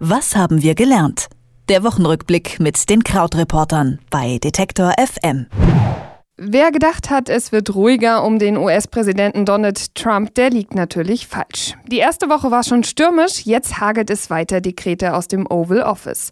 Was 0.00 0.36
haben 0.36 0.62
wir 0.62 0.76
gelernt? 0.76 1.26
Der 1.68 1.82
Wochenrückblick 1.82 2.60
mit 2.60 2.88
den 2.88 3.02
Krautreportern 3.02 3.98
bei 4.10 4.38
Detektor 4.38 4.92
FM. 4.96 5.46
Wer 6.36 6.70
gedacht 6.70 7.10
hat, 7.10 7.28
es 7.28 7.50
wird 7.50 7.74
ruhiger 7.74 8.22
um 8.22 8.38
den 8.38 8.58
US-Präsidenten 8.58 9.44
Donald 9.44 9.96
Trump, 9.96 10.36
der 10.36 10.50
liegt 10.50 10.76
natürlich 10.76 11.26
falsch. 11.26 11.74
Die 11.88 11.98
erste 11.98 12.28
Woche 12.28 12.52
war 12.52 12.62
schon 12.62 12.84
stürmisch, 12.84 13.40
jetzt 13.44 13.80
hagelt 13.80 14.08
es 14.08 14.30
weiter 14.30 14.60
Dekrete 14.60 15.14
aus 15.14 15.26
dem 15.26 15.50
Oval 15.50 15.82
Office. 15.82 16.30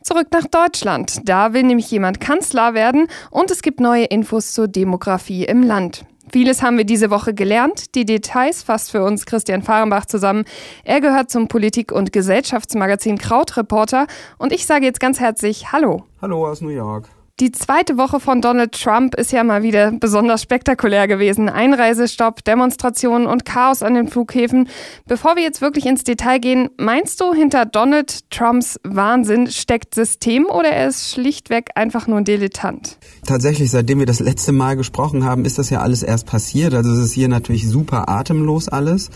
Zurück 0.00 0.28
nach 0.30 0.46
Deutschland. 0.46 1.28
Da 1.28 1.52
will 1.54 1.64
nämlich 1.64 1.90
jemand 1.90 2.20
Kanzler 2.20 2.72
werden 2.72 3.08
und 3.32 3.50
es 3.50 3.62
gibt 3.62 3.80
neue 3.80 4.04
Infos 4.04 4.52
zur 4.52 4.68
Demografie 4.68 5.44
im 5.44 5.64
Land. 5.64 6.04
Vieles 6.30 6.62
haben 6.62 6.76
wir 6.76 6.84
diese 6.84 7.10
Woche 7.10 7.32
gelernt. 7.32 7.94
Die 7.94 8.04
Details 8.04 8.62
fasst 8.62 8.90
für 8.90 9.02
uns 9.02 9.24
Christian 9.24 9.62
Fahrenbach 9.62 10.06
zusammen. 10.06 10.44
Er 10.84 11.00
gehört 11.00 11.30
zum 11.30 11.48
Politik- 11.48 11.92
und 11.92 12.12
Gesellschaftsmagazin 12.12 13.18
Krautreporter 13.18 14.06
und 14.36 14.52
ich 14.52 14.66
sage 14.66 14.84
jetzt 14.84 15.00
ganz 15.00 15.20
herzlich 15.20 15.72
Hallo. 15.72 16.04
Hallo 16.20 16.46
aus 16.46 16.60
New 16.60 16.68
York. 16.68 17.08
Die 17.40 17.52
zweite 17.52 17.96
Woche 17.96 18.18
von 18.18 18.40
Donald 18.40 18.72
Trump 18.72 19.14
ist 19.14 19.30
ja 19.30 19.44
mal 19.44 19.62
wieder 19.62 19.92
besonders 19.92 20.42
spektakulär 20.42 21.06
gewesen. 21.06 21.48
Einreisestopp, 21.48 22.42
Demonstrationen 22.42 23.28
und 23.28 23.44
Chaos 23.44 23.84
an 23.84 23.94
den 23.94 24.08
Flughäfen. 24.08 24.68
Bevor 25.06 25.36
wir 25.36 25.44
jetzt 25.44 25.60
wirklich 25.60 25.86
ins 25.86 26.02
Detail 26.02 26.40
gehen, 26.40 26.68
meinst 26.78 27.20
du, 27.20 27.32
hinter 27.32 27.64
Donald 27.64 28.28
Trumps 28.30 28.80
Wahnsinn 28.82 29.46
steckt 29.52 29.94
System 29.94 30.46
oder 30.46 30.70
er 30.70 30.88
ist 30.88 31.12
schlichtweg 31.12 31.70
einfach 31.76 32.08
nur 32.08 32.18
ein 32.18 32.24
Dilettant? 32.24 32.98
Tatsächlich, 33.24 33.70
seitdem 33.70 34.00
wir 34.00 34.06
das 34.06 34.18
letzte 34.18 34.50
Mal 34.50 34.74
gesprochen 34.74 35.24
haben, 35.24 35.44
ist 35.44 35.58
das 35.58 35.70
ja 35.70 35.80
alles 35.80 36.02
erst 36.02 36.26
passiert. 36.26 36.74
Also 36.74 36.90
es 36.90 36.98
ist 36.98 37.12
hier 37.12 37.28
natürlich 37.28 37.68
super 37.68 38.08
atemlos 38.08 38.68
alles. 38.68 39.10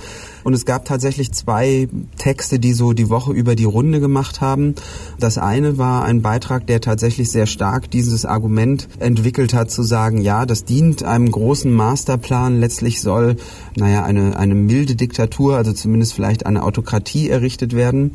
Und 0.44 0.54
es 0.54 0.64
gab 0.64 0.84
tatsächlich 0.84 1.32
zwei 1.32 1.88
Texte, 2.18 2.60
die 2.60 2.72
so 2.72 2.92
die 2.92 3.08
Woche 3.08 3.32
über 3.32 3.56
die 3.56 3.64
Runde 3.64 3.98
gemacht 3.98 4.40
haben. 4.40 4.76
Das 5.18 5.38
eine 5.38 5.76
war 5.76 6.04
ein 6.04 6.22
Beitrag, 6.22 6.68
der 6.68 6.80
tatsächlich 6.80 7.28
sehr 7.28 7.46
stark 7.46 7.90
dieses 8.12 8.26
Argument 8.26 8.88
entwickelt 9.00 9.54
hat, 9.54 9.70
zu 9.70 9.82
sagen, 9.82 10.18
ja, 10.18 10.44
das 10.44 10.64
dient 10.64 11.02
einem 11.02 11.30
großen 11.30 11.72
Masterplan. 11.72 12.60
Letztlich 12.60 13.00
soll, 13.00 13.36
naja, 13.74 14.04
eine, 14.04 14.36
eine 14.36 14.54
milde 14.54 14.96
Diktatur, 14.96 15.56
also 15.56 15.72
zumindest 15.72 16.12
vielleicht 16.12 16.44
eine 16.44 16.62
Autokratie 16.62 17.30
errichtet 17.30 17.74
werden. 17.74 18.12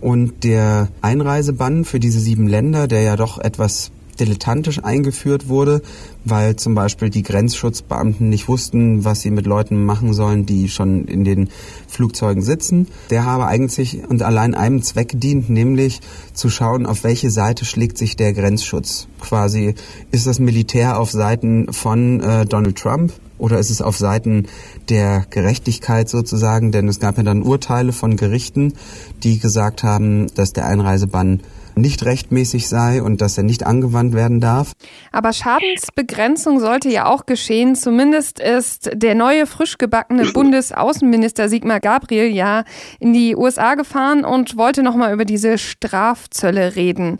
Und 0.00 0.44
der 0.44 0.88
Einreisebann 1.02 1.84
für 1.84 1.98
diese 1.98 2.20
sieben 2.20 2.46
Länder, 2.46 2.86
der 2.86 3.02
ja 3.02 3.16
doch 3.16 3.38
etwas 3.38 3.90
dilettantisch 4.20 4.84
eingeführt 4.84 5.48
wurde, 5.48 5.82
weil 6.24 6.56
zum 6.56 6.74
Beispiel 6.74 7.10
die 7.10 7.22
Grenzschutzbeamten 7.22 8.28
nicht 8.28 8.48
wussten, 8.48 9.04
was 9.04 9.22
sie 9.22 9.30
mit 9.30 9.46
Leuten 9.46 9.84
machen 9.84 10.12
sollen, 10.12 10.46
die 10.46 10.68
schon 10.68 11.06
in 11.06 11.24
den 11.24 11.48
Flugzeugen 11.88 12.42
sitzen. 12.42 12.86
Der 13.10 13.24
habe 13.24 13.46
eigentlich 13.46 14.02
und 14.08 14.22
allein 14.22 14.54
einem 14.54 14.82
Zweck 14.82 15.08
gedient, 15.08 15.50
nämlich 15.50 16.00
zu 16.34 16.50
schauen, 16.50 16.86
auf 16.86 17.04
welche 17.04 17.30
Seite 17.30 17.64
schlägt 17.64 17.98
sich 17.98 18.16
der 18.16 18.32
Grenzschutz. 18.32 19.08
Quasi 19.20 19.74
ist 20.10 20.26
das 20.26 20.38
Militär 20.38 20.98
auf 20.98 21.10
Seiten 21.10 21.72
von 21.72 22.20
äh, 22.20 22.46
Donald 22.46 22.76
Trump 22.76 23.12
oder 23.40 23.58
ist 23.58 23.70
es 23.70 23.80
auf 23.80 23.96
Seiten 23.96 24.46
der 24.90 25.24
Gerechtigkeit 25.30 26.08
sozusagen? 26.08 26.72
Denn 26.72 26.88
es 26.88 27.00
gab 27.00 27.16
ja 27.16 27.22
dann 27.22 27.42
Urteile 27.42 27.92
von 27.92 28.16
Gerichten, 28.16 28.74
die 29.22 29.38
gesagt 29.38 29.82
haben, 29.82 30.32
dass 30.34 30.52
der 30.52 30.66
Einreisebann 30.66 31.40
nicht 31.80 32.04
rechtmäßig 32.04 32.68
sei 32.68 33.02
und 33.02 33.20
dass 33.20 33.36
er 33.36 33.44
nicht 33.44 33.66
angewandt 33.66 34.14
werden 34.14 34.40
darf. 34.40 34.72
Aber 35.12 35.32
Schadensbegrenzung 35.32 36.60
sollte 36.60 36.88
ja 36.88 37.06
auch 37.06 37.26
geschehen. 37.26 37.74
Zumindest 37.74 38.40
ist 38.40 38.90
der 38.94 39.14
neue, 39.14 39.46
frisch 39.46 39.78
gebackene 39.78 40.26
Bundesaußenminister 40.32 41.48
Sigmar 41.48 41.80
Gabriel 41.80 42.34
ja 42.34 42.64
in 42.98 43.12
die 43.12 43.36
USA 43.36 43.74
gefahren 43.74 44.24
und 44.24 44.56
wollte 44.56 44.82
nochmal 44.82 45.12
über 45.12 45.24
diese 45.24 45.58
Strafzölle 45.58 46.76
reden. 46.76 47.18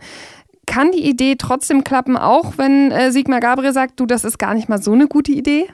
Kann 0.65 0.91
die 0.91 1.03
Idee 1.09 1.35
trotzdem 1.37 1.83
klappen, 1.83 2.15
auch 2.15 2.57
wenn 2.57 2.91
äh, 2.91 3.11
Sigmar 3.11 3.39
Gabriel 3.39 3.73
sagt, 3.73 3.99
du, 3.99 4.05
das 4.05 4.23
ist 4.23 4.37
gar 4.37 4.53
nicht 4.53 4.69
mal 4.69 4.81
so 4.81 4.93
eine 4.93 5.07
gute 5.07 5.31
Idee? 5.31 5.67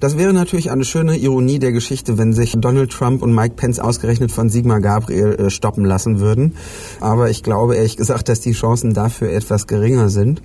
Das 0.00 0.18
wäre 0.18 0.32
natürlich 0.32 0.70
eine 0.70 0.84
schöne 0.84 1.16
Ironie 1.16 1.58
der 1.58 1.72
Geschichte, 1.72 2.18
wenn 2.18 2.32
sich 2.32 2.54
Donald 2.58 2.90
Trump 2.90 3.22
und 3.22 3.34
Mike 3.34 3.54
Pence 3.56 3.78
ausgerechnet 3.78 4.32
von 4.32 4.48
Sigmar 4.48 4.80
Gabriel 4.80 5.34
äh, 5.34 5.50
stoppen 5.50 5.84
lassen 5.84 6.20
würden. 6.20 6.54
Aber 7.00 7.30
ich 7.30 7.42
glaube 7.42 7.76
ehrlich 7.76 7.96
gesagt, 7.96 8.28
dass 8.28 8.40
die 8.40 8.52
Chancen 8.52 8.94
dafür 8.94 9.30
etwas 9.30 9.66
geringer 9.66 10.08
sind. 10.08 10.42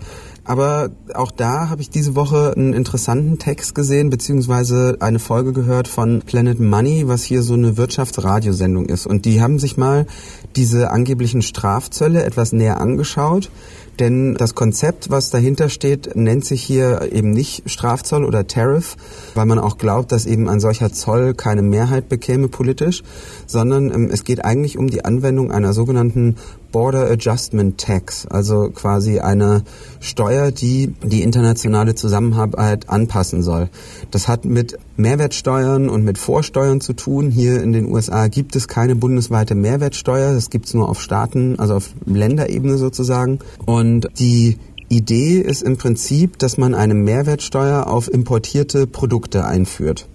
Aber 0.50 0.90
auch 1.14 1.30
da 1.30 1.70
habe 1.70 1.82
ich 1.82 1.92
diese 1.92 2.16
Woche 2.16 2.54
einen 2.56 2.74
interessanten 2.74 3.38
Text 3.38 3.76
gesehen, 3.76 4.10
beziehungsweise 4.10 4.98
eine 5.00 5.20
Folge 5.20 5.54
gehört 5.54 5.88
von 5.88 6.22
Planet 6.26 6.60
Money, 6.60 7.08
was 7.08 7.24
hier 7.24 7.44
so 7.44 7.54
eine 7.54 7.78
Wirtschaftsradiosendung 7.78 8.88
ist. 8.88 9.06
Und 9.06 9.26
die 9.26 9.42
haben 9.42 9.60
sich 9.60 9.78
mal 9.78 10.08
diese 10.56 10.90
angeblichen 10.90 11.44
Strafzölle 11.44 12.24
etwas 12.24 12.52
näher 12.52 12.82
angeschaut. 12.82 13.52
Denn 14.00 14.34
das 14.36 14.56
Konzept, 14.56 15.10
was 15.12 15.30
dahinter 15.30 15.68
steht, 15.68 16.16
nennt 16.16 16.46
sich 16.46 16.64
hier 16.64 17.12
eben 17.12 17.32
nicht 17.32 17.70
Strafzoll 17.70 18.24
oder 18.24 18.48
Tariff, 18.50 18.98
weil 19.36 19.46
man 19.46 19.60
auch 19.60 19.78
glaubt, 19.78 20.12
dass 20.12 20.26
eben 20.26 20.50
ein 20.50 20.60
solcher 20.60 20.92
Zoll 20.92 21.34
keine 21.34 21.62
Mehrheit 21.62 22.10
bekäme 22.10 22.48
politisch, 22.48 23.04
sondern 23.48 23.94
ähm, 23.94 24.10
es 24.12 24.24
geht 24.24 24.44
eigentlich 24.44 24.78
um 24.78 24.88
die 24.88 25.06
Anwendung 25.06 25.52
einer 25.52 25.74
sogenannten 25.74 26.36
Border 26.72 27.10
Adjustment 27.10 27.80
Tax, 27.80 28.26
also 28.28 28.70
quasi 28.70 29.20
eine 29.20 29.64
Steuer, 30.00 30.52
die 30.52 30.94
die 31.04 31.24
internationale 31.24 31.96
Zusammenarbeit 31.96 32.90
anpassen 32.90 33.42
soll. 33.42 33.70
Das 34.12 34.28
hat 34.28 34.46
mit 34.46 34.78
Mehrwertsteuern 34.98 35.90
und 35.90 36.04
mit 36.04 36.18
Vorsteuern 36.18 36.82
zu 36.82 36.94
tun. 36.94 37.32
Hier 37.32 37.64
in 37.64 37.74
den 37.74 37.92
USA 37.92 38.28
gibt 38.28 38.56
es 38.56 38.68
keine 38.68 38.96
bundesweite 38.96 39.56
Mehrwertsteuer, 39.56 40.34
das 40.34 40.50
gibt 40.50 40.68
es 40.68 40.74
nur 40.74 40.90
auf 40.90 41.02
Staaten, 41.02 41.58
also 41.58 41.76
auf 41.76 41.90
Länderebene 42.06 42.78
sozusagen. 42.78 43.40
Und 43.66 44.08
die 44.20 44.58
Idee 44.90 45.40
ist 45.40 45.64
im 45.64 45.78
Prinzip, 45.78 46.38
dass 46.40 46.58
man 46.58 46.76
eine 46.76 46.94
Mehrwertsteuer 46.94 47.88
auf 47.88 48.12
importierte 48.12 48.88
Produkte 48.88 49.46
einführt. 49.46 50.08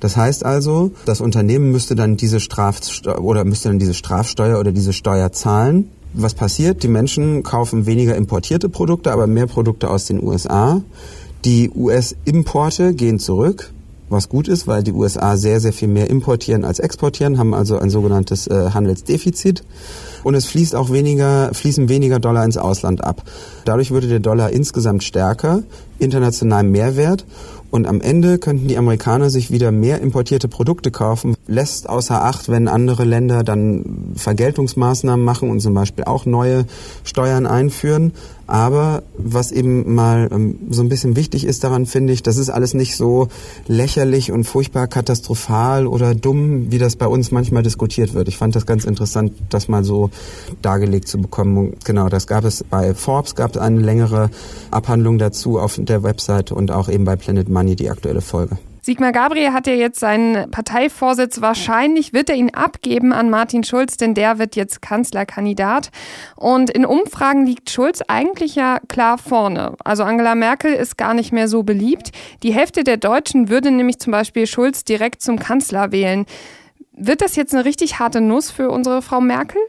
Das 0.00 0.16
heißt 0.16 0.44
also, 0.44 0.92
das 1.06 1.20
Unternehmen 1.20 1.72
müsste 1.72 1.96
dann 1.96 2.16
diese 2.16 2.38
Strafsteuer 2.38 3.20
oder 3.20 3.44
müsste 3.44 3.68
dann 3.68 3.78
diese 3.78 3.94
Strafsteuer 3.94 4.60
oder 4.60 4.70
diese 4.70 4.92
Steuer 4.92 5.32
zahlen 5.32 5.90
was 6.12 6.34
passiert? 6.34 6.82
Die 6.82 6.88
Menschen 6.88 7.42
kaufen 7.42 7.86
weniger 7.86 8.16
importierte 8.16 8.68
Produkte, 8.68 9.12
aber 9.12 9.26
mehr 9.26 9.46
Produkte 9.46 9.90
aus 9.90 10.06
den 10.06 10.22
USA. 10.22 10.82
Die 11.44 11.70
US-Importe 11.70 12.94
gehen 12.94 13.18
zurück, 13.18 13.72
was 14.08 14.28
gut 14.28 14.48
ist, 14.48 14.66
weil 14.66 14.82
die 14.82 14.92
USA 14.92 15.36
sehr, 15.36 15.60
sehr 15.60 15.72
viel 15.72 15.88
mehr 15.88 16.08
importieren 16.08 16.64
als 16.64 16.78
exportieren, 16.78 17.38
haben 17.38 17.54
also 17.54 17.78
ein 17.78 17.90
sogenanntes 17.90 18.46
äh, 18.46 18.70
Handelsdefizit. 18.70 19.62
Und 20.28 20.34
es 20.34 20.44
fließt 20.44 20.74
auch 20.74 20.92
weniger, 20.92 21.54
fließen 21.54 21.88
weniger 21.88 22.18
Dollar 22.18 22.44
ins 22.44 22.58
Ausland 22.58 23.02
ab. 23.02 23.22
Dadurch 23.64 23.92
würde 23.92 24.08
der 24.08 24.20
Dollar 24.20 24.50
insgesamt 24.50 25.02
stärker, 25.02 25.62
international 25.98 26.64
Mehrwert 26.64 27.24
und 27.70 27.86
am 27.86 28.00
Ende 28.00 28.38
könnten 28.38 28.68
die 28.68 28.78
Amerikaner 28.78 29.30
sich 29.30 29.50
wieder 29.50 29.72
mehr 29.72 30.00
importierte 30.00 30.48
Produkte 30.48 30.90
kaufen, 30.90 31.36
lässt 31.46 31.88
außer 31.88 32.24
Acht, 32.24 32.48
wenn 32.48 32.68
andere 32.68 33.04
Länder 33.04 33.44
dann 33.44 34.12
Vergeltungsmaßnahmen 34.14 35.24
machen 35.24 35.50
und 35.50 35.60
zum 35.60 35.74
Beispiel 35.74 36.04
auch 36.04 36.24
neue 36.26 36.66
Steuern 37.04 37.46
einführen. 37.46 38.12
Aber 38.48 39.02
was 39.18 39.52
eben 39.52 39.94
mal 39.94 40.30
ähm, 40.32 40.58
so 40.70 40.82
ein 40.82 40.88
bisschen 40.88 41.16
wichtig 41.16 41.44
ist 41.44 41.64
daran, 41.64 41.84
finde 41.84 42.14
ich, 42.14 42.22
das 42.22 42.38
ist 42.38 42.48
alles 42.48 42.72
nicht 42.72 42.96
so 42.96 43.28
lächerlich 43.66 44.32
und 44.32 44.44
furchtbar 44.44 44.86
katastrophal 44.86 45.86
oder 45.86 46.14
dumm, 46.14 46.72
wie 46.72 46.78
das 46.78 46.96
bei 46.96 47.06
uns 47.06 47.30
manchmal 47.30 47.62
diskutiert 47.62 48.14
wird. 48.14 48.26
Ich 48.26 48.38
fand 48.38 48.56
das 48.56 48.64
ganz 48.64 48.86
interessant, 48.86 49.34
das 49.50 49.68
mal 49.68 49.84
so 49.84 50.08
dargelegt 50.62 51.08
zu 51.08 51.18
bekommen. 51.18 51.74
Genau, 51.84 52.08
das 52.08 52.26
gab 52.26 52.44
es 52.44 52.64
bei 52.64 52.94
Forbes, 52.94 53.34
gab 53.34 53.50
es 53.50 53.58
eine 53.60 53.80
längere 53.80 54.30
Abhandlung 54.70 55.18
dazu 55.18 55.58
auf 55.58 55.78
der 55.78 56.02
Webseite 56.02 56.54
und 56.54 56.70
auch 56.70 56.88
eben 56.88 57.04
bei 57.04 57.16
Planet 57.16 57.50
Money 57.58 57.74
die 57.74 57.90
aktuelle 57.90 58.20
Folge. 58.20 58.56
Sigmar 58.82 59.10
Gabriel 59.10 59.52
hat 59.52 59.66
ja 59.66 59.72
jetzt 59.72 59.98
seinen 59.98 60.48
Parteivorsitz. 60.50 61.40
Wahrscheinlich 61.40 62.12
wird 62.12 62.30
er 62.30 62.36
ihn 62.36 62.54
abgeben 62.54 63.12
an 63.12 63.30
Martin 63.30 63.64
Schulz, 63.64 63.96
denn 63.96 64.14
der 64.14 64.38
wird 64.38 64.54
jetzt 64.54 64.80
Kanzlerkandidat. 64.80 65.90
Und 66.36 66.70
in 66.70 66.86
Umfragen 66.86 67.44
liegt 67.44 67.68
Schulz 67.68 68.00
eigentlich 68.06 68.54
ja 68.54 68.78
klar 68.86 69.18
vorne. 69.18 69.74
Also 69.84 70.04
Angela 70.04 70.36
Merkel 70.36 70.72
ist 70.72 70.96
gar 70.96 71.14
nicht 71.14 71.32
mehr 71.32 71.48
so 71.48 71.64
beliebt. 71.64 72.12
Die 72.44 72.54
Hälfte 72.54 72.84
der 72.84 72.96
Deutschen 72.96 73.48
würde 73.48 73.72
nämlich 73.72 73.98
zum 73.98 74.12
Beispiel 74.12 74.46
Schulz 74.46 74.84
direkt 74.84 75.20
zum 75.20 75.38
Kanzler 75.38 75.90
wählen. 75.90 76.24
Wird 76.92 77.20
das 77.20 77.34
jetzt 77.34 77.54
eine 77.54 77.64
richtig 77.64 77.98
harte 77.98 78.20
Nuss 78.20 78.52
für 78.52 78.70
unsere 78.70 79.02
Frau 79.02 79.20
Merkel? 79.20 79.60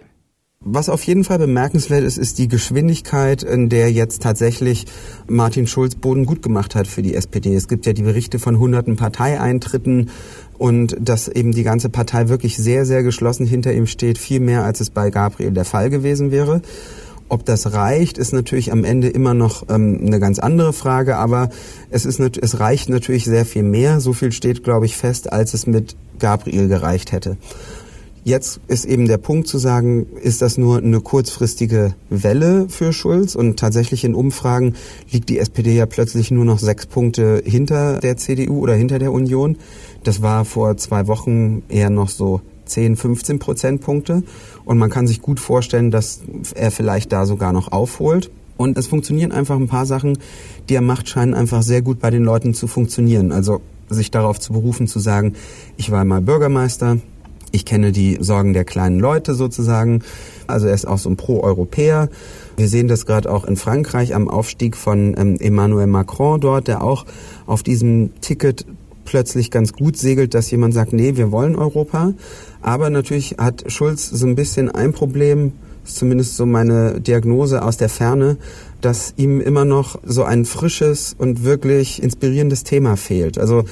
Was 0.66 0.90
auf 0.90 1.04
jeden 1.04 1.24
Fall 1.24 1.40
bemerkenswert 1.40 2.04
ist, 2.04 2.18
ist 2.18 2.38
die 2.38 2.50
Geschwindigkeit, 2.50 3.44
in 3.44 3.70
der 3.70 3.94
jetzt 3.94 4.22
tatsächlich 4.22 4.88
Martin 5.26 5.68
Schulz 5.68 5.96
Boden 5.96 6.26
gut 6.26 6.42
gemacht 6.42 6.76
hat 6.76 6.86
für 6.86 7.02
die 7.02 7.16
SPD. 7.16 7.56
Es 7.56 7.70
gibt 7.70 7.86
ja 7.86 7.94
die 7.94 8.04
Berichte 8.04 8.40
von 8.40 8.60
hunderten 8.60 8.98
Parteieintritten 8.98 10.10
und 10.58 10.98
dass 11.00 11.30
eben 11.30 11.54
die 11.54 11.64
ganze 11.64 11.88
Partei 11.88 12.28
wirklich 12.28 12.58
sehr, 12.58 12.86
sehr 12.86 13.04
geschlossen 13.04 13.46
hinter 13.46 13.72
ihm 13.72 13.88
steht, 13.88 14.18
viel 14.18 14.42
mehr 14.42 14.66
als 14.66 14.82
es 14.82 14.90
bei 14.90 15.12
Gabriel 15.12 15.52
der 15.52 15.64
Fall 15.64 15.90
gewesen 15.90 16.30
wäre. 16.30 16.62
Ob 17.30 17.46
das 17.46 17.72
reicht, 17.72 18.18
ist 18.18 18.34
natürlich 18.34 18.74
am 18.74 18.84
Ende 18.84 19.08
immer 19.08 19.34
noch 19.34 19.64
ähm, 19.70 20.02
eine 20.06 20.20
ganz 20.20 20.40
andere 20.40 20.74
Frage, 20.74 21.16
aber 21.16 21.52
es, 21.90 22.06
ist, 22.06 22.20
es 22.20 22.60
reicht 22.60 22.90
natürlich 22.90 23.24
sehr 23.24 23.46
viel 23.46 23.64
mehr. 23.64 24.02
So 24.02 24.12
viel 24.12 24.34
steht, 24.34 24.66
glaube 24.66 24.88
ich, 24.88 24.98
fest, 24.98 25.32
als 25.32 25.54
es 25.54 25.68
mit 25.68 25.96
Gabriel 26.20 26.68
gereicht 26.68 27.14
hätte. 27.14 27.38
Jetzt 28.24 28.60
ist 28.68 28.86
eben 28.86 29.08
der 29.08 29.18
Punkt 29.18 29.48
zu 29.48 29.58
sagen, 29.58 30.06
ist 30.22 30.42
das 30.42 30.58
nur 30.58 30.78
eine 30.78 31.00
kurzfristige 31.00 31.96
Welle 32.10 32.68
für 32.70 32.92
Schulz? 32.92 33.36
Und 33.36 33.58
tatsächlich 33.58 34.04
in 34.04 34.14
Umfragen 34.14 34.76
liegt 35.10 35.30
die 35.30 35.40
SPD 35.40 35.74
ja 35.74 35.86
plötzlich 35.86 36.30
nur 36.30 36.46
noch 36.46 36.60
sechs 36.60 36.86
Punkte 36.86 37.42
hinter 37.46 38.00
der 38.00 38.18
CDU 38.18 38.60
oder 38.60 38.74
hinter 38.74 39.00
der 39.00 39.14
Union. 39.14 39.58
Das 40.04 40.22
war 40.22 40.46
vor 40.46 40.78
zwei 40.78 41.08
Wochen 41.08 41.64
eher 41.70 41.90
noch 41.90 42.10
so 42.10 42.42
10, 42.66 42.98
15 42.98 43.40
Prozentpunkte. 43.40 44.24
Und 44.66 44.78
man 44.78 44.90
kann 44.90 45.08
sich 45.08 45.22
gut 45.22 45.40
vorstellen, 45.40 45.90
dass 45.90 46.22
er 46.56 46.72
vielleicht 46.72 47.12
da 47.12 47.26
sogar 47.26 47.54
noch 47.54 47.72
aufholt. 47.72 48.32
Und 48.58 48.78
es 48.78 48.88
funktionieren 48.88 49.32
einfach 49.32 49.56
ein 49.56 49.70
paar 49.70 49.86
Sachen, 49.86 50.18
die 50.68 50.76
er 50.76 50.82
macht, 50.82 51.08
scheinen 51.08 51.34
einfach 51.34 51.64
sehr 51.64 51.82
gut 51.82 52.00
bei 52.00 52.10
den 52.10 52.24
Leuten 52.24 52.54
zu 52.54 52.68
funktionieren. 52.68 53.32
Also 53.32 53.62
sich 53.90 54.12
darauf 54.12 54.40
zu 54.40 54.54
berufen, 54.54 54.88
zu 54.88 55.00
sagen, 55.00 55.34
ich 55.78 55.92
war 55.92 56.04
mal 56.06 56.22
Bürgermeister, 56.22 56.98
ich 57.52 57.66
kenne 57.66 57.92
die 57.92 58.18
Sorgen 58.20 58.54
der 58.54 58.66
kleinen 58.66 59.00
Leute 59.00 59.34
sozusagen. 59.34 60.02
Also 60.48 60.68
er 60.68 60.74
ist 60.74 60.88
auch 60.88 60.98
so 60.98 61.10
ein 61.10 61.18
Pro-Europäer. 61.18 62.10
Wir 62.58 62.68
sehen 62.68 62.88
das 62.88 63.06
gerade 63.06 63.32
auch 63.32 63.46
in 63.46 63.56
Frankreich 63.56 64.16
am 64.16 64.28
Aufstieg 64.28 64.76
von 64.76 65.16
ähm, 65.18 65.38
Emmanuel 65.40 65.88
Macron 65.88 66.40
dort, 66.40 66.68
der 66.68 66.84
auch 66.84 67.06
auf 67.46 67.64
diesem 67.64 68.12
Ticket 68.22 68.66
plötzlich 69.06 69.50
ganz 69.50 69.74
gut 69.74 69.98
segelt, 69.98 70.34
dass 70.34 70.52
jemand 70.52 70.74
sagt, 70.74 70.94
nee, 70.94 71.16
wir 71.16 71.32
wollen 71.32 71.56
Europa. 71.56 72.14
Aber 72.62 72.90
natürlich 72.90 73.38
hat 73.40 73.72
Schulz 73.72 74.10
so 74.10 74.28
ein 74.28 74.36
bisschen 74.36 74.70
ein 74.70 74.94
Problem, 74.94 75.54
ist 75.84 75.98
zumindest 75.98 76.36
so 76.38 76.46
meine 76.46 77.02
Diagnose 77.02 77.62
aus 77.62 77.78
der 77.78 77.90
Ferne, 77.90 78.38
dass 78.82 79.14
ihm 79.18 79.42
immer 79.42 79.66
noch 79.66 80.00
so 80.06 80.24
ein 80.24 80.46
frisches 80.46 81.16
und 81.18 81.44
wirklich 81.44 82.02
inspirierendes 82.02 82.64
Thema 82.64 82.96
fehlt. 82.96 83.38
Also 83.38 83.66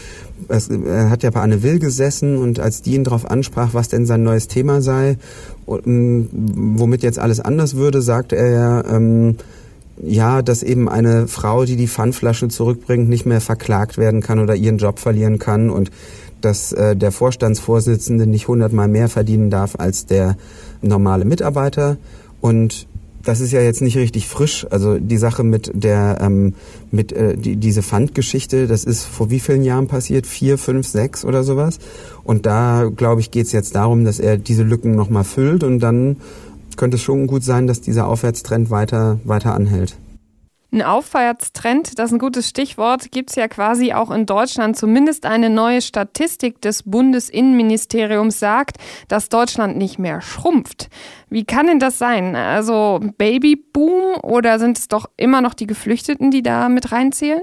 es, 0.49 0.69
er 0.69 1.09
hat 1.09 1.23
ja 1.23 1.29
bei 1.29 1.41
Anne 1.41 1.63
Will 1.63 1.79
gesessen 1.79 2.37
und 2.37 2.59
als 2.59 2.81
die 2.81 2.95
ihn 2.95 3.03
darauf 3.03 3.29
ansprach, 3.29 3.73
was 3.73 3.87
denn 3.87 4.05
sein 4.05 4.23
neues 4.23 4.47
Thema 4.47 4.81
sei, 4.81 5.17
und, 5.65 6.29
womit 6.31 7.03
jetzt 7.03 7.19
alles 7.19 7.39
anders 7.39 7.75
würde, 7.75 8.01
sagte 8.01 8.35
er 8.35 8.49
ja, 8.49 8.85
ähm, 8.85 9.35
ja, 10.01 10.41
dass 10.41 10.63
eben 10.63 10.87
eine 10.87 11.27
Frau, 11.27 11.65
die 11.65 11.75
die 11.75 11.87
Pfandflasche 11.87 12.47
zurückbringt, 12.49 13.09
nicht 13.09 13.25
mehr 13.25 13.41
verklagt 13.41 13.97
werden 13.97 14.21
kann 14.21 14.39
oder 14.39 14.55
ihren 14.55 14.77
Job 14.77 14.99
verlieren 14.99 15.39
kann 15.39 15.69
und 15.69 15.91
dass 16.41 16.71
äh, 16.71 16.95
der 16.95 17.11
Vorstandsvorsitzende 17.11 18.27
nicht 18.27 18.47
hundertmal 18.47 18.87
mehr 18.87 19.09
verdienen 19.09 19.49
darf 19.49 19.75
als 19.77 20.05
der 20.05 20.37
normale 20.81 21.25
Mitarbeiter. 21.25 21.97
Und 22.41 22.87
das 23.27 23.41
ist 23.41 23.51
ja 23.51 23.61
jetzt 23.61 23.81
nicht 23.81 23.97
richtig 23.97 24.27
frisch. 24.27 24.65
Also 24.69 24.97
die 24.99 25.17
Sache 25.17 25.43
mit 25.43 25.71
der 25.73 26.19
ähm, 26.21 26.53
mit 26.91 27.11
äh, 27.11 27.35
die, 27.35 27.57
diese 27.57 27.83
Pfandgeschichte, 27.83 28.67
das 28.67 28.85
ist 28.85 29.03
vor 29.03 29.29
wie 29.29 29.41
vielen 29.41 29.63
Jahren 29.63 29.87
passiert? 29.87 30.25
Vier, 30.25 30.57
fünf, 30.57 30.87
sechs 30.87 31.25
oder 31.25 31.43
sowas. 31.43 31.79
Und 32.23 32.45
da 32.45 32.89
glaube 32.95 33.19
ich, 33.21 33.31
geht 33.31 33.47
es 33.47 33.51
jetzt 33.51 33.75
darum, 33.75 34.05
dass 34.05 34.19
er 34.19 34.37
diese 34.37 34.63
Lücken 34.63 34.95
nochmal 34.95 35.25
füllt 35.25 35.63
und 35.63 35.79
dann 35.79 36.17
könnte 36.77 36.95
es 36.95 37.01
schon 37.01 37.27
gut 37.27 37.43
sein, 37.43 37.67
dass 37.67 37.81
dieser 37.81 38.07
Aufwärtstrend 38.07 38.69
weiter 38.69 39.19
weiter 39.25 39.53
anhält. 39.53 39.97
Ein 40.69 40.81
Aufwärtstrend, 40.81 41.97
das 41.97 42.07
ist 42.07 42.15
ein 42.15 42.19
gutes 42.19 42.49
Stichwort, 42.49 43.11
gibt 43.11 43.29
es 43.29 43.37
ja 43.37 43.47
quasi 43.47 43.93
auch 43.93 44.11
in 44.11 44.25
Deutschland. 44.25 44.75
Zumindest 44.75 45.25
eine 45.25 45.49
neue 45.49 45.81
Statistik 45.81 46.61
des 46.61 46.83
Bundesinnenministeriums 46.83 48.37
sagt, 48.37 48.75
dass 49.07 49.29
Deutschland 49.29 49.77
nicht 49.77 49.97
mehr 49.97 50.19
schrumpft. 50.19 50.89
Wie 51.29 51.45
kann 51.45 51.67
denn 51.67 51.79
das 51.79 51.97
sein? 51.97 52.35
Also 52.35 52.99
Babyboom 53.17 54.17
oder 54.21 54.59
sind 54.59 54.77
es 54.77 54.89
doch 54.89 55.05
immer 55.15 55.39
noch 55.39 55.53
die 55.53 55.67
Geflüchteten, 55.67 56.31
die 56.31 56.43
da 56.43 56.67
mit 56.67 56.91
reinzählen? 56.91 57.41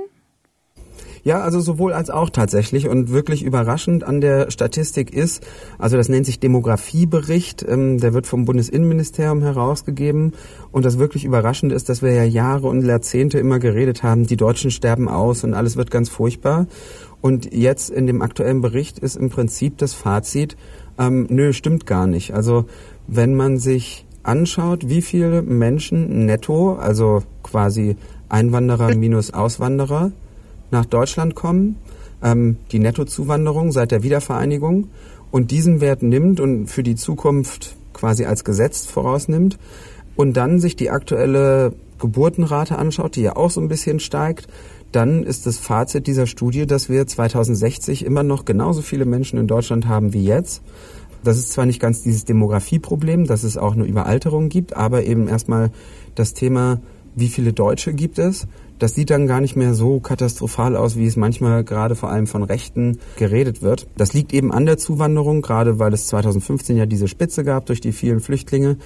Ja, 1.24 1.40
also 1.40 1.58
sowohl 1.60 1.94
als 1.94 2.10
auch 2.10 2.28
tatsächlich. 2.28 2.86
Und 2.86 3.10
wirklich 3.10 3.42
überraschend 3.42 4.04
an 4.04 4.20
der 4.20 4.50
Statistik 4.50 5.12
ist, 5.12 5.42
also 5.78 5.96
das 5.96 6.10
nennt 6.10 6.26
sich 6.26 6.38
Demografiebericht, 6.38 7.64
ähm, 7.66 7.98
der 7.98 8.12
wird 8.12 8.26
vom 8.26 8.44
Bundesinnenministerium 8.44 9.40
herausgegeben. 9.42 10.32
Und 10.70 10.84
das 10.84 10.98
wirklich 10.98 11.24
Überraschende 11.24 11.74
ist, 11.74 11.88
dass 11.88 12.02
wir 12.02 12.12
ja 12.12 12.24
Jahre 12.24 12.68
und 12.68 12.84
Jahrzehnte 12.84 13.38
immer 13.38 13.58
geredet 13.58 14.02
haben, 14.02 14.26
die 14.26 14.36
Deutschen 14.36 14.70
sterben 14.70 15.08
aus 15.08 15.44
und 15.44 15.54
alles 15.54 15.78
wird 15.78 15.90
ganz 15.90 16.10
furchtbar. 16.10 16.66
Und 17.22 17.54
jetzt 17.54 17.88
in 17.88 18.06
dem 18.06 18.20
aktuellen 18.20 18.60
Bericht 18.60 18.98
ist 18.98 19.16
im 19.16 19.30
Prinzip 19.30 19.78
das 19.78 19.94
Fazit, 19.94 20.58
ähm, 20.98 21.26
nö, 21.30 21.54
stimmt 21.54 21.86
gar 21.86 22.06
nicht. 22.06 22.34
Also 22.34 22.66
wenn 23.06 23.34
man 23.34 23.56
sich 23.56 24.04
anschaut, 24.22 24.90
wie 24.90 25.00
viele 25.00 25.40
Menschen 25.40 26.26
netto, 26.26 26.74
also 26.74 27.22
quasi 27.42 27.96
Einwanderer 28.28 28.94
minus 28.94 29.32
Auswanderer, 29.32 30.12
nach 30.70 30.84
Deutschland 30.84 31.34
kommen, 31.34 31.76
ähm, 32.22 32.56
die 32.72 32.78
Nettozuwanderung 32.78 33.72
seit 33.72 33.90
der 33.90 34.02
Wiedervereinigung 34.02 34.88
und 35.30 35.50
diesen 35.50 35.80
Wert 35.80 36.02
nimmt 36.02 36.40
und 36.40 36.66
für 36.66 36.82
die 36.82 36.94
Zukunft 36.94 37.76
quasi 37.92 38.24
als 38.24 38.44
Gesetz 38.44 38.86
vorausnimmt 38.86 39.58
und 40.16 40.36
dann 40.36 40.58
sich 40.58 40.76
die 40.76 40.90
aktuelle 40.90 41.74
Geburtenrate 41.98 42.76
anschaut, 42.76 43.16
die 43.16 43.22
ja 43.22 43.36
auch 43.36 43.50
so 43.50 43.60
ein 43.60 43.68
bisschen 43.68 44.00
steigt, 44.00 44.48
dann 44.92 45.24
ist 45.24 45.46
das 45.46 45.58
Fazit 45.58 46.06
dieser 46.06 46.26
Studie, 46.26 46.66
dass 46.66 46.88
wir 46.88 47.06
2060 47.06 48.04
immer 48.04 48.22
noch 48.22 48.44
genauso 48.44 48.80
viele 48.82 49.04
Menschen 49.04 49.38
in 49.38 49.46
Deutschland 49.46 49.88
haben 49.88 50.12
wie 50.12 50.24
jetzt. 50.24 50.62
Das 51.24 51.38
ist 51.38 51.52
zwar 51.52 51.66
nicht 51.66 51.80
ganz 51.80 52.02
dieses 52.02 52.24
Demografieproblem, 52.24 53.26
dass 53.26 53.42
es 53.42 53.56
auch 53.56 53.72
eine 53.72 53.86
Überalterung 53.86 54.50
gibt, 54.50 54.76
aber 54.76 55.04
eben 55.04 55.26
erstmal 55.26 55.70
das 56.14 56.34
Thema, 56.34 56.80
wie 57.16 57.28
viele 57.28 57.52
Deutsche 57.52 57.94
gibt 57.94 58.18
es 58.18 58.46
das 58.78 58.94
sieht 58.94 59.10
dann 59.10 59.26
gar 59.26 59.40
nicht 59.40 59.56
mehr 59.56 59.74
so 59.74 60.00
katastrophal 60.00 60.76
aus, 60.76 60.96
wie 60.96 61.06
es 61.06 61.16
manchmal 61.16 61.64
gerade 61.64 61.94
vor 61.94 62.10
allem 62.10 62.26
von 62.26 62.42
Rechten 62.42 62.98
geredet 63.16 63.62
wird. 63.62 63.86
Das 63.96 64.12
liegt 64.12 64.32
eben 64.32 64.52
an 64.52 64.66
der 64.66 64.78
Zuwanderung, 64.78 65.42
gerade 65.42 65.78
weil 65.78 65.92
es 65.92 66.06
2015 66.06 66.76
ja 66.76 66.86
diese 66.86 67.08
Spitze 67.08 67.44
gab 67.44 67.66
durch 67.66 67.80
die 67.80 67.92
vielen 67.92 68.20
Flüchtlinge. 68.20 68.76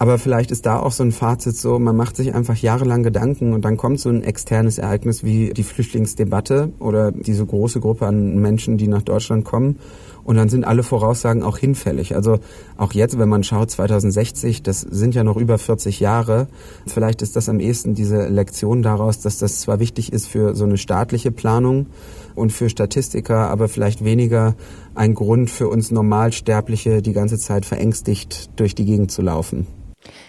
Aber 0.00 0.16
vielleicht 0.16 0.50
ist 0.50 0.64
da 0.64 0.78
auch 0.78 0.92
so 0.92 1.02
ein 1.02 1.12
Fazit 1.12 1.58
so, 1.58 1.78
man 1.78 1.94
macht 1.94 2.16
sich 2.16 2.34
einfach 2.34 2.56
jahrelang 2.56 3.02
Gedanken 3.02 3.52
und 3.52 3.66
dann 3.66 3.76
kommt 3.76 4.00
so 4.00 4.08
ein 4.08 4.22
externes 4.22 4.78
Ereignis 4.78 5.24
wie 5.24 5.50
die 5.50 5.62
Flüchtlingsdebatte 5.62 6.72
oder 6.78 7.12
diese 7.12 7.44
große 7.44 7.80
Gruppe 7.80 8.06
an 8.06 8.38
Menschen, 8.38 8.78
die 8.78 8.88
nach 8.88 9.02
Deutschland 9.02 9.44
kommen. 9.44 9.78
Und 10.24 10.36
dann 10.36 10.48
sind 10.48 10.66
alle 10.66 10.84
Voraussagen 10.84 11.42
auch 11.42 11.58
hinfällig. 11.58 12.14
Also 12.14 12.38
auch 12.78 12.94
jetzt, 12.94 13.18
wenn 13.18 13.28
man 13.28 13.44
schaut, 13.44 13.70
2060, 13.70 14.62
das 14.62 14.80
sind 14.80 15.14
ja 15.14 15.22
noch 15.22 15.36
über 15.36 15.58
40 15.58 16.00
Jahre. 16.00 16.48
Vielleicht 16.86 17.20
ist 17.20 17.36
das 17.36 17.50
am 17.50 17.60
ehesten 17.60 17.92
diese 17.92 18.26
Lektion 18.26 18.82
daraus, 18.82 19.20
dass 19.20 19.36
das 19.36 19.60
zwar 19.60 19.80
wichtig 19.80 20.14
ist 20.14 20.28
für 20.28 20.56
so 20.56 20.64
eine 20.64 20.78
staatliche 20.78 21.30
Planung 21.30 21.88
und 22.34 22.54
für 22.54 22.70
Statistiker, 22.70 23.50
aber 23.50 23.68
vielleicht 23.68 24.02
weniger 24.02 24.54
ein 24.94 25.12
Grund 25.12 25.50
für 25.50 25.68
uns 25.68 25.90
Normalsterbliche, 25.90 27.02
die 27.02 27.12
ganze 27.12 27.36
Zeit 27.36 27.66
verängstigt 27.66 28.48
durch 28.56 28.74
die 28.74 28.86
Gegend 28.86 29.10
zu 29.10 29.20
laufen. 29.20 29.66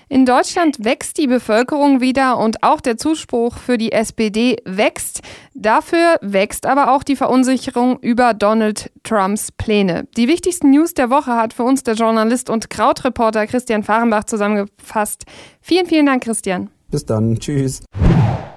In 0.10 0.26
Deutschland 0.26 0.84
wächst 0.84 1.18
die 1.18 1.28
Bevölkerung 1.28 2.02
wieder 2.02 2.38
und 2.38 2.64
auch 2.64 2.82
der 2.82 2.98
Zuspruch 2.98 3.58
für 3.58 3.78
die 3.78 3.92
SPD 3.92 4.58
wächst. 4.66 5.22
Dafür 5.54 6.18
wächst 6.22 6.66
aber 6.66 6.94
auch 6.94 7.04
die 7.04 7.16
Verunsicherung 7.16 8.00
über 8.00 8.34
Donald 8.34 8.92
Trumps 9.04 9.52
Pläne. 9.52 10.08
Die 10.18 10.28
wichtigsten 10.28 10.72
News 10.72 10.94
der 10.94 11.10
Woche 11.10 11.36
hat 11.36 11.54
für 11.54 11.64
uns 11.64 11.84
der 11.84 11.96
Journalist 11.96 12.50
und 12.50 12.70
Krautreporter 12.70 13.48
Christian 13.48 13.84
Fahrenbach 13.84 14.26
zusammengefasst. 14.26 15.24
Vielen, 15.62 15.86
vielen 15.86 16.06
Dank, 16.06 16.24
Christian. 16.24 16.70
Bis 16.90 17.06
dann. 17.06 17.40
Tschüss. 17.40 17.84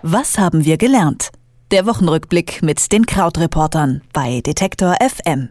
Was 0.03 0.39
haben 0.39 0.65
wir 0.65 0.77
gelernt? 0.77 1.31
Der 1.71 1.87
Wochenrückblick 1.87 2.63
mit 2.63 2.93
den 2.93 3.07
Krautreportern 3.07 4.03
bei 4.13 4.41
Detektor 4.41 4.97
FM. 5.01 5.49